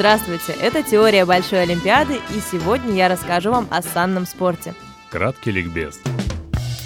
Здравствуйте, 0.00 0.54
это 0.58 0.82
«Теория 0.82 1.26
Большой 1.26 1.64
Олимпиады» 1.64 2.20
и 2.30 2.40
сегодня 2.40 2.94
я 2.94 3.10
расскажу 3.10 3.50
вам 3.50 3.68
о 3.68 3.82
санном 3.82 4.24
спорте. 4.24 4.72
Краткий 5.10 5.50
ликбез. 5.50 6.00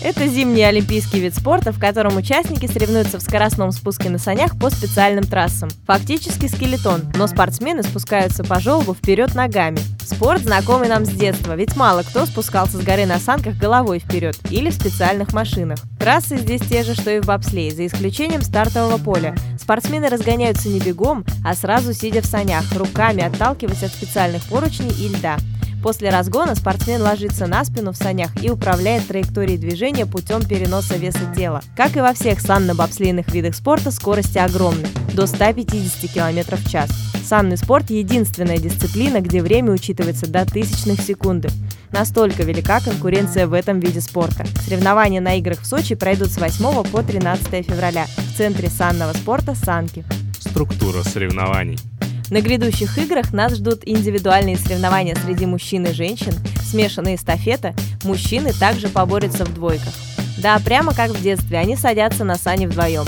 Это 0.05 0.27
зимний 0.27 0.63
олимпийский 0.65 1.19
вид 1.19 1.35
спорта, 1.35 1.73
в 1.73 1.81
котором 1.81 2.19
участники 2.19 2.67
соревнуются 2.67 3.19
в 3.19 3.23
скоростном 3.23 3.73
спуске 3.73 4.11
на 4.11 4.19
санях 4.19 4.59
по 4.59 4.69
специальным 4.69 5.25
трассам. 5.25 5.71
Фактически 5.87 6.47
скелетон, 6.47 7.11
но 7.17 7.27
спортсмены 7.27 7.83
спускаются 7.83 8.45
по 8.45 8.61
желобу 8.61 8.93
вперед 8.93 9.35
ногами. 9.35 9.79
Спорт 10.05 10.43
знакомый 10.43 10.91
нам 10.91 11.07
с 11.07 11.09
детства, 11.09 11.57
ведь 11.57 11.75
мало 11.75 12.03
кто 12.03 12.27
спускался 12.27 12.77
с 12.77 12.83
горы 12.83 13.07
на 13.07 13.19
санках 13.19 13.57
головой 13.57 13.99
вперед 13.99 14.37
или 14.51 14.69
в 14.69 14.75
специальных 14.75 15.33
машинах. 15.33 15.79
Трассы 15.99 16.37
здесь 16.37 16.61
те 16.61 16.83
же, 16.83 16.95
что 16.95 17.11
и 17.11 17.21
в 17.21 17.25
бобслее, 17.25 17.75
за 17.75 17.87
исключением 17.87 18.43
стартового 18.43 18.99
поля. 18.99 19.35
Спортсмены 19.59 20.11
разгоняются 20.11 20.69
не 20.69 20.81
бегом, 20.81 21.25
а 21.43 21.55
сразу 21.55 21.95
сидя 21.95 22.21
в 22.21 22.27
санях, 22.27 22.71
руками 22.77 23.23
отталкиваясь 23.23 23.83
от 23.83 23.93
специальных 23.93 24.43
поручней 24.51 24.93
и 25.03 25.09
льда. 25.09 25.39
После 25.85 26.09
разгона 26.09 26.55
спортсмен 26.55 27.03
ложится 27.03 27.47
на 27.47 27.63
спину 27.63 27.93
в 27.93 27.97
санях 27.97 28.31
и 28.43 28.49
управляет 28.49 29.07
траекторией 29.07 29.59
движения 29.59 30.07
путем 30.07 30.43
переноса 30.43 30.97
веса 30.97 31.31
тела. 31.37 31.61
Как 31.77 31.95
и 31.95 32.01
во 32.01 32.15
всех 32.15 32.41
санно-бобслейных 32.41 33.31
видах 33.31 33.55
спорта, 33.55 33.91
скорости 33.91 34.39
огромны– 34.39 34.89
до 35.13 35.27
150 35.27 36.11
км 36.11 36.57
в 36.57 36.71
час. 36.71 36.89
Санный 37.23 37.59
спорт– 37.59 37.85
единственная 37.91 38.57
дисциплина, 38.57 39.21
где 39.21 39.43
время 39.43 39.73
учитывается 39.73 40.27
до 40.27 40.47
тысячных 40.47 41.03
секунды. 41.03 41.51
Настолько 41.93 42.45
велика 42.45 42.81
конкуренция 42.81 43.47
в 43.47 43.53
этом 43.53 43.79
виде 43.79 44.01
спорта. 44.01 44.47
Соревнования 44.65 45.21
на 45.21 45.35
играх 45.35 45.61
в 45.61 45.67
Сочи 45.67 45.97
пройдут 45.97 46.29
с 46.29 46.39
8 46.39 46.85
по 46.85 47.03
13 47.03 47.67
февраля 47.67 48.07
в 48.07 48.39
Центре 48.39 48.71
санного 48.71 49.13
спорта 49.13 49.55
«Санки». 49.55 50.03
Структура 50.41 51.03
соревнований– 51.03 51.79
на 52.31 52.41
грядущих 52.41 52.97
играх 52.99 53.33
нас 53.33 53.55
ждут 53.55 53.83
индивидуальные 53.85 54.57
соревнования 54.57 55.15
среди 55.15 55.47
мужчин 55.47 55.87
и 55.87 55.93
женщин, 55.93 56.33
смешанная 56.65 57.17
эстафета, 57.17 57.75
мужчины 58.03 58.53
также 58.53 58.89
поборются 58.89 59.45
в 59.45 59.55
двойках. 59.55 59.93
Да, 60.39 60.59
прямо 60.65 60.95
как 60.95 61.11
в 61.11 61.23
детстве, 61.23 61.59
они 61.59 61.77
садятся 61.77 62.25
на 62.25 62.37
сани 62.37 62.67
вдвоем. 62.67 63.05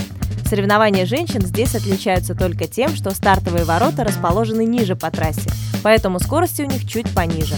Соревнования 0.49 1.07
женщин 1.07 1.41
здесь 1.41 1.75
отличаются 1.75 2.35
только 2.35 2.69
тем, 2.69 2.95
что 2.95 3.11
стартовые 3.11 3.65
ворота 3.65 4.05
расположены 4.05 4.65
ниже 4.65 4.95
по 4.95 5.11
трассе, 5.11 5.51
поэтому 5.83 6.21
скорости 6.21 6.63
у 6.63 6.67
них 6.67 6.89
чуть 6.89 7.13
пониже. 7.13 7.57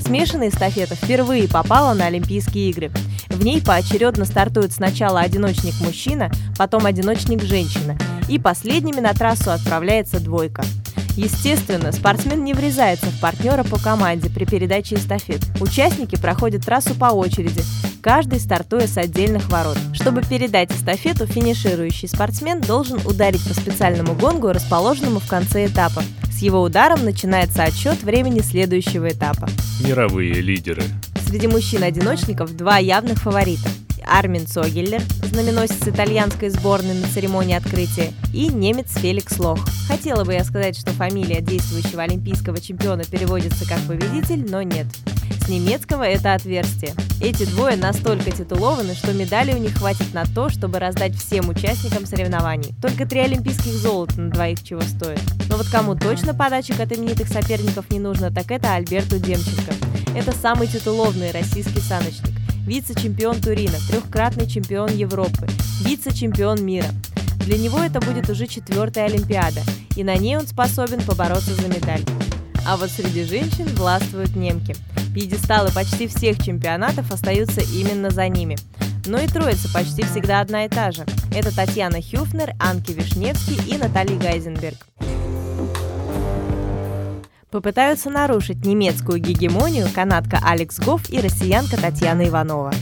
Смешанная 0.00 0.50
эстафета 0.50 0.94
впервые 0.94 1.48
попала 1.48 1.94
на 1.94 2.06
Олимпийские 2.06 2.70
игры. 2.70 2.92
В 3.28 3.44
ней 3.44 3.60
поочередно 3.60 4.24
стартует 4.24 4.72
сначала 4.72 5.20
одиночник-мужчина, 5.20 6.30
потом 6.56 6.86
одиночник-женщина, 6.86 7.98
и 8.28 8.38
последними 8.38 9.00
на 9.00 9.12
трассу 9.14 9.50
отправляется 9.50 10.20
двойка. 10.20 10.64
Естественно, 11.18 11.90
спортсмен 11.90 12.44
не 12.44 12.54
врезается 12.54 13.06
в 13.06 13.20
партнера 13.20 13.64
по 13.64 13.76
команде 13.76 14.30
при 14.30 14.44
передаче 14.44 14.94
эстафет. 14.94 15.40
Участники 15.60 16.14
проходят 16.14 16.64
трассу 16.64 16.94
по 16.94 17.06
очереди, 17.06 17.60
каждый 18.00 18.38
стартуя 18.38 18.86
с 18.86 18.96
отдельных 18.96 19.50
ворот. 19.50 19.78
Чтобы 19.94 20.22
передать 20.22 20.70
эстафету, 20.70 21.26
финиширующий 21.26 22.06
спортсмен 22.06 22.60
должен 22.60 23.04
ударить 23.04 23.42
по 23.42 23.52
специальному 23.52 24.14
гонгу, 24.14 24.52
расположенному 24.52 25.18
в 25.18 25.26
конце 25.26 25.66
этапа. 25.66 26.04
С 26.30 26.40
его 26.40 26.62
ударом 26.62 27.04
начинается 27.04 27.64
отсчет 27.64 28.00
времени 28.04 28.38
следующего 28.38 29.08
этапа. 29.08 29.48
Мировые 29.84 30.34
лидеры. 30.34 30.84
Среди 31.26 31.48
мужчин-одиночников 31.48 32.56
два 32.56 32.78
явных 32.78 33.18
фаворита. 33.18 33.68
Армин 34.08 34.46
Цогеллер, 34.46 35.02
знаменосец 35.22 35.86
итальянской 35.86 36.48
сборной 36.48 36.94
на 36.94 37.06
церемонии 37.08 37.54
открытия, 37.54 38.12
и 38.32 38.48
немец 38.48 38.92
Феликс 38.96 39.38
Лох. 39.38 39.60
Хотела 39.86 40.24
бы 40.24 40.34
я 40.34 40.44
сказать, 40.44 40.78
что 40.78 40.92
фамилия 40.92 41.40
действующего 41.40 42.02
олимпийского 42.02 42.60
чемпиона 42.60 43.04
переводится 43.04 43.68
как 43.68 43.80
победитель, 43.82 44.50
но 44.50 44.62
нет. 44.62 44.86
С 45.44 45.48
немецкого 45.48 46.02
это 46.02 46.34
отверстие. 46.34 46.94
Эти 47.20 47.44
двое 47.44 47.76
настолько 47.76 48.30
титулованы, 48.30 48.94
что 48.94 49.12
медали 49.12 49.52
у 49.52 49.58
них 49.58 49.76
хватит 49.76 50.12
на 50.14 50.24
то, 50.24 50.48
чтобы 50.48 50.78
раздать 50.78 51.14
всем 51.14 51.48
участникам 51.48 52.06
соревнований. 52.06 52.74
Только 52.80 53.06
три 53.06 53.20
олимпийских 53.20 53.72
золота 53.72 54.20
на 54.20 54.30
двоих 54.30 54.62
чего 54.62 54.80
стоит. 54.82 55.20
Но 55.48 55.56
вот 55.56 55.68
кому 55.68 55.94
точно 55.94 56.34
подачек 56.34 56.80
от 56.80 56.92
именитых 56.92 57.28
соперников 57.28 57.90
не 57.90 57.98
нужно, 57.98 58.30
так 58.30 58.50
это 58.50 58.74
Альберту 58.74 59.18
Демченко. 59.18 59.74
Это 60.14 60.32
самый 60.32 60.66
титуловный 60.66 61.30
российский 61.32 61.80
саночник 61.80 62.37
вице-чемпион 62.68 63.40
Турина, 63.40 63.78
трехкратный 63.88 64.46
чемпион 64.46 64.94
Европы, 64.94 65.48
вице-чемпион 65.80 66.62
мира. 66.64 66.88
Для 67.40 67.56
него 67.56 67.78
это 67.78 67.98
будет 67.98 68.28
уже 68.28 68.46
четвертая 68.46 69.06
Олимпиада, 69.06 69.62
и 69.96 70.04
на 70.04 70.14
ней 70.16 70.36
он 70.36 70.46
способен 70.46 71.00
побороться 71.00 71.54
за 71.54 71.66
медаль. 71.66 72.04
А 72.66 72.76
вот 72.76 72.90
среди 72.90 73.24
женщин 73.24 73.66
властвуют 73.74 74.36
немки. 74.36 74.76
Пьедесталы 75.14 75.70
почти 75.72 76.06
всех 76.06 76.44
чемпионатов 76.44 77.10
остаются 77.10 77.62
именно 77.62 78.10
за 78.10 78.28
ними. 78.28 78.58
Но 79.06 79.18
и 79.18 79.26
троица 79.26 79.72
почти 79.72 80.02
всегда 80.02 80.42
одна 80.42 80.66
и 80.66 80.68
та 80.68 80.92
же. 80.92 81.06
Это 81.34 81.54
Татьяна 81.54 82.02
Хюфнер, 82.02 82.52
Анки 82.60 82.92
Вишневский 82.92 83.58
и 83.66 83.78
Наталья 83.78 84.18
Гайзенберг 84.18 84.87
попытаются 87.50 88.10
нарушить 88.10 88.64
немецкую 88.64 89.20
гегемонию 89.20 89.88
канадка 89.94 90.38
Алекс 90.44 90.78
Гофф 90.78 91.08
и 91.10 91.20
россиянка 91.20 91.76
Татьяна 91.80 92.28
Иванова. 92.28 92.72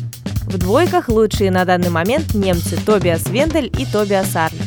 В 0.46 0.58
двойках 0.58 1.08
лучшие 1.08 1.50
на 1.50 1.64
данный 1.64 1.90
момент 1.90 2.34
немцы 2.34 2.76
Тобиас 2.84 3.26
Вендель 3.28 3.70
и 3.78 3.84
Тобиас 3.86 4.34
Арлет. 4.34 4.62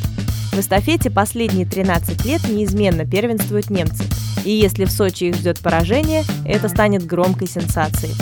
В 0.51 0.59
эстафете 0.59 1.09
последние 1.09 1.65
13 1.65 2.25
лет 2.25 2.47
неизменно 2.49 3.05
первенствуют 3.05 3.69
немцы. 3.69 4.03
И 4.43 4.51
если 4.51 4.85
в 4.85 4.91
Сочи 4.91 5.25
их 5.25 5.35
ждет 5.35 5.59
поражение, 5.59 6.23
это 6.45 6.69
станет 6.69 7.05
громкой 7.05 7.47
сенсацией. 7.47 8.15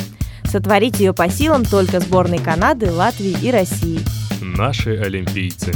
Сотворить 0.44 1.00
ее 1.00 1.14
по 1.14 1.30
силам 1.30 1.66
только 1.66 2.00
сборной 2.00 2.40
Канады, 2.40 2.92
Латвии 2.92 3.36
и 3.42 3.52
России. 3.52 4.00
Наши 4.42 4.98
олимпийцы. 4.98 5.74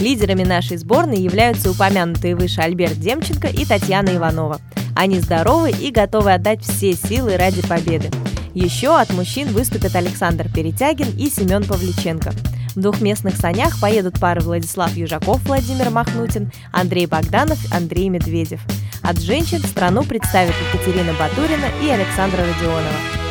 Лидерами 0.00 0.44
нашей 0.44 0.76
сборной 0.76 1.18
являются 1.18 1.70
упомянутые 1.70 2.36
выше 2.36 2.60
Альберт 2.60 2.98
Демченко 2.98 3.48
и 3.48 3.64
Татьяна 3.64 4.16
Иванова– 4.16 4.60
они 4.94 5.20
здоровы 5.20 5.70
и 5.70 5.90
готовы 5.90 6.32
отдать 6.32 6.62
все 6.62 6.94
силы 6.94 7.36
ради 7.36 7.62
победы. 7.66 8.10
Еще 8.54 8.98
от 8.98 9.10
мужчин 9.10 9.48
выступят 9.48 9.96
Александр 9.96 10.48
Перетягин 10.52 11.16
и 11.18 11.30
Семен 11.30 11.64
Павличенко. 11.64 12.32
В 12.74 12.80
двухместных 12.80 13.36
санях 13.36 13.78
поедут 13.80 14.18
пары 14.18 14.40
Владислав 14.40 14.94
Южаков, 14.96 15.42
Владимир 15.44 15.90
Махнутин, 15.90 16.50
Андрей 16.72 17.06
Богданов, 17.06 17.58
Андрей 17.72 18.08
Медведев. 18.08 18.60
От 19.02 19.18
женщин 19.18 19.60
страну 19.60 20.04
представят 20.04 20.54
Екатерина 20.72 21.12
Батурина 21.14 21.66
и 21.82 21.88
Александра 21.88 22.38
Родионова. 22.38 22.82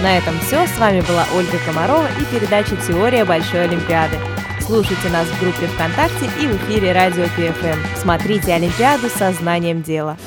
На 0.01 0.17
этом 0.17 0.39
все. 0.41 0.67
С 0.67 0.77
вами 0.77 1.01
была 1.01 1.25
Ольга 1.35 1.57
Комарова 1.65 2.07
и 2.19 2.25
передача 2.25 2.75
«Теория 2.87 3.25
Большой 3.25 3.65
Олимпиады». 3.65 4.17
Слушайте 4.65 5.09
нас 5.09 5.27
в 5.27 5.39
группе 5.41 5.67
ВКонтакте 5.67 6.25
и 6.39 6.47
в 6.47 6.55
эфире 6.57 6.91
Радио 6.91 7.25
ПФМ. 7.25 7.99
Смотрите 8.01 8.53
Олимпиаду 8.53 9.09
со 9.09 9.33
знанием 9.33 9.81
дела. 9.81 10.17